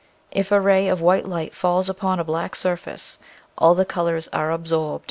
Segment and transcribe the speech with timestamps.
[0.31, 3.19] If a ray of white light falls upon a black surface
[3.55, 4.99] all the colors are absorbed and, i